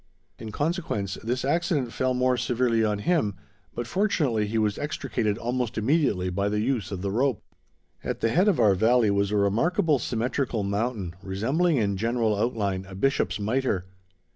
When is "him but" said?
2.97-3.85